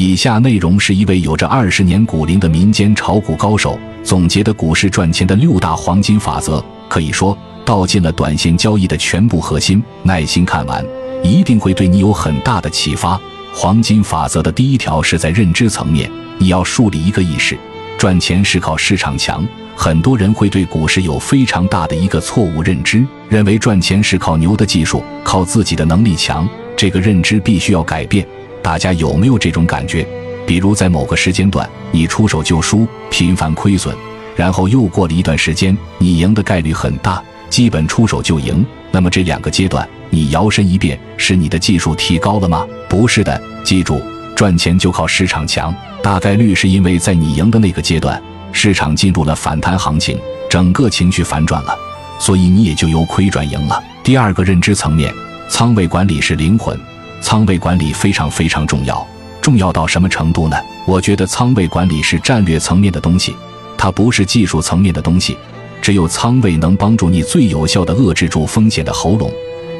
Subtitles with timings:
[0.00, 9.82] 以下内容是一位有着二十年股龄的民间炒股高手总结的股市赚钱的六大黄金法则，可以说道尽了短线交易的全部核心。
[10.04, 10.84] 耐心看完，
[11.20, 13.20] 一定会对你有很大的启发。
[13.52, 16.08] 黄金法则的第一条是在认知层面，
[16.38, 17.58] 你要树立一个意识：
[17.98, 19.44] 赚钱是靠市场强。
[19.74, 26.48] 很多人会对股市有非常大的一个错误认知，认为赚钱是靠牛的技术，靠自己的能力强。
[26.76, 28.24] 这个认知必须要改变。
[28.62, 30.06] 大家有没有这种感觉？
[30.46, 33.94] 比如在某个时间段，你出手就输，频繁亏损，
[34.34, 38.64] 然后又过了一段时间，你赢的概率很大，基本出手就赢。
[38.90, 42.66] 那么这两个阶段，你摇身一变，是你的技术提高了吗？
[42.88, 43.38] 不是的。
[43.62, 44.00] 记住，
[44.34, 48.20] 赚钱就靠市场强，大概率是因为在你赢的那个阶段，
[48.52, 51.76] 市场进入了反弹行情，整个情绪反转了，
[52.18, 53.82] 所以你也就由亏转赢了。
[54.02, 55.12] 第二个认知层面，
[55.50, 56.74] 仓位管理是灵魂。
[57.20, 59.06] 仓位管理非常非常重要，
[59.40, 60.56] 重要到什么程度呢？
[60.86, 63.34] 我觉得仓位管理是战略层面的东西，
[63.76, 65.36] 它不是技术层面的东西。
[65.80, 69.30] 只有仓位能帮助你最有效地遏制住风险的喉咙，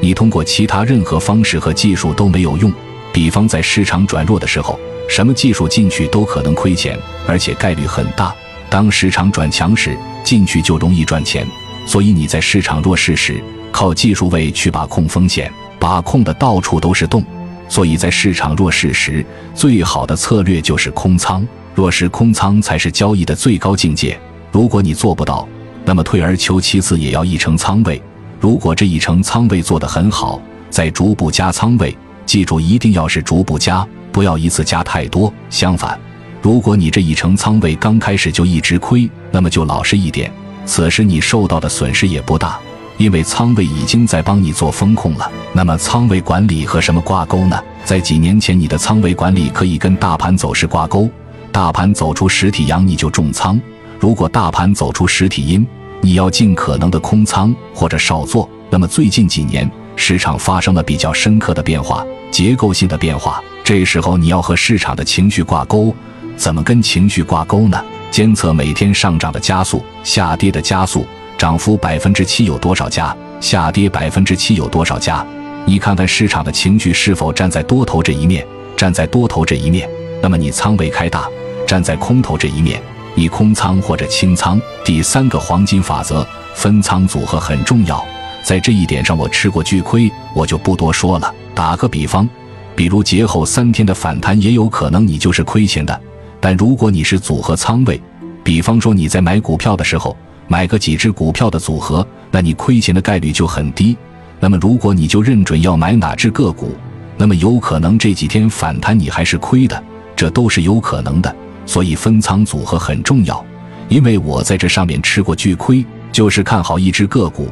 [0.01, 2.73] 你通过其他任何方式和技术都没有用。
[3.13, 8.35] 比方在市场转弱的时候，什么技术进去都可能亏钱，而且概率很大。
[8.71, 11.47] 当市场转强时，进去就容易赚钱。
[11.87, 13.43] 所以你在市场弱势时，
[13.73, 15.51] 靠技术位去把控风险。
[15.79, 17.25] 把控的到处都是洞，
[17.69, 21.47] 所以在市场弱势时，最好的策略就是空仓。
[21.75, 24.19] 弱势空仓才是交易的最高境界。
[24.51, 25.47] 如果你做不到，
[25.85, 28.03] 那么退而求其次也要一成仓位。
[28.41, 31.97] 如果这一成仓位做得很好，再逐步加仓位。
[32.27, 35.33] 记住，一定要是逐步加，不要一次加太多。
[35.49, 35.99] 相反，
[36.43, 40.31] 如果你这一成仓位刚开始就一直亏，那么就老实一点，
[40.67, 42.59] 此时你受到的损失也不大。
[42.99, 47.59] 因为仓位已经在帮你做风控了，那么仓位管理和什么挂钩呢？
[47.85, 51.09] 在几年前，你的仓位管理可以跟大盘走势挂钩，
[51.53, 53.57] 大盘走出实体阳你就重仓；
[54.01, 55.65] 如果大盘走出实体阴，
[56.01, 58.49] 你要尽可能的空仓或者少做。
[58.69, 65.95] 那么最近几年市场发生了比较深刻的变化，结构性的变化，这时候你要和市场的情绪挂钩，
[66.37, 67.81] 怎么跟情绪挂钩呢？
[68.11, 71.07] 监测每天上涨的加速，下跌的加速。
[71.39, 73.17] 涨幅百分之七有多少家？
[73.41, 75.25] 下跌百分之七有多少家？
[75.65, 78.45] 你看看市场的情绪是否站在多头这一面？
[78.77, 79.89] 站在多头这一面，
[80.21, 81.31] 那么你仓位开大；
[81.65, 82.83] 站在空头这一面，
[83.15, 84.61] 你空仓或者清仓。
[84.85, 86.27] 第三个黄金法则，
[86.57, 88.05] 分仓组合很重要。
[88.43, 91.33] 在这一点上，我吃过巨亏，我就不多说了。
[91.55, 92.29] 打个比方，
[92.75, 96.01] 比如节后三天的反弹，也有可能你就是亏钱的。
[96.41, 98.01] 但如果你是组合仓位，
[98.43, 100.17] 比方说你在买股票的时候。
[100.49, 103.97] 买个几只股票的组合，那你亏钱的概率就很低。
[104.41, 106.75] 那么如果你就认准要买哪只个股，
[107.17, 109.83] 那么有可能这几天反弹你还是亏的，
[110.17, 111.35] 这都是有可能的。
[111.67, 113.45] 所以分仓组合很重要。
[113.89, 117.49] 因为我在这上面吃过巨亏，就是看好一只个股，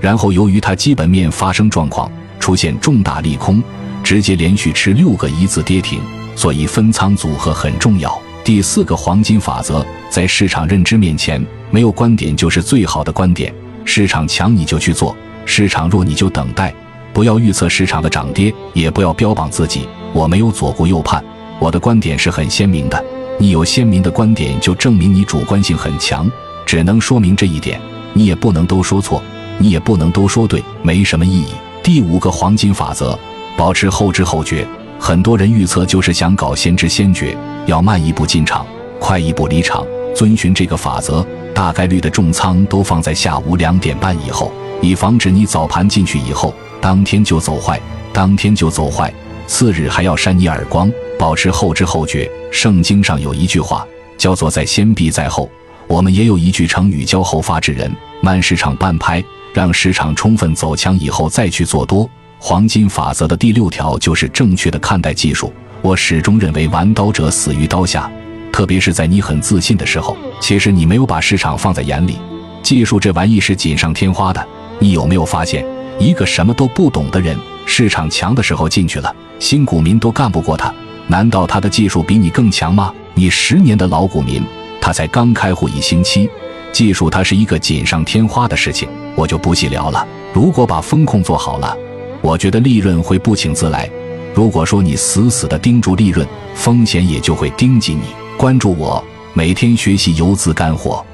[0.00, 3.62] 然后由于它基本面发生状况，出现重大利空，
[4.04, 6.00] 直接连续吃六个一字跌停。
[6.36, 8.20] 所以分仓组合很重要。
[8.46, 13.52] 第四个黄金法则，在市场认知面前，没有观点就是最好的观点。
[13.84, 16.72] 市场强你就去做，市场弱你就等待。
[17.12, 21.20] 不要预测市场的涨跌，也不要标榜自己我没有左顾右盼。
[21.58, 23.04] 我的观点是很鲜明的。
[23.36, 26.30] 你有鲜明的观点，就证明你主观性很强，
[26.64, 27.80] 只能说明这一点。
[28.12, 29.20] 你也不能都说错，
[29.58, 31.48] 你也不能都说对，没什么意义。
[31.82, 33.18] 第五个黄金法则，
[33.56, 34.64] 保持后知后觉。
[34.98, 37.36] 很多人预测就是想搞先知先觉，
[37.66, 38.66] 要慢一步进场，
[38.98, 39.86] 快一步离场。
[40.14, 41.24] 遵循这个法则，
[41.54, 47.78] 大概率的重仓都放在下午两点半以后，以防止你早盘进去以后，当天就走坏，
[48.12, 49.12] 当天就走坏，
[49.46, 50.90] 次日还要扇你耳光。
[51.18, 52.30] 保持后知后觉。
[52.50, 53.86] 圣经上有一句话
[54.16, 55.50] 叫做“在先必在后”，
[55.86, 62.08] 我们也有一句成语叫“后发制人”，慢市场半拍，让市场充分走强以后再去做多。
[62.38, 65.52] 黄金法则的第六条就是正确的看待技术。
[65.82, 68.10] 我始终认为，玩刀者死于刀下。
[68.52, 72.18] 特别是在你很自信的时候，其实你没有把市场放在眼里。
[72.62, 74.46] 技术这玩意是锦上添花的。
[74.78, 75.64] 你有没有发现，
[75.98, 77.36] 一个什么都不懂的人，
[77.66, 80.72] 市场强的时候进去了，新股民都干不过他。
[81.06, 82.92] 难道他的技术比你更强吗？
[83.14, 84.42] 你十年的老股民，
[84.80, 86.28] 他才刚开户一星期，
[86.72, 90.06] 技术它是一个锦上添花的事情，我就不细聊了。
[90.32, 91.76] 如果把风控做好了。
[92.26, 93.88] 我觉得利润会不请自来。
[94.34, 96.26] 如果说你死死地盯住利润，
[96.56, 98.06] 风险也就会盯紧你。
[98.36, 99.02] 关注我，
[99.32, 101.06] 每天学习游资干货。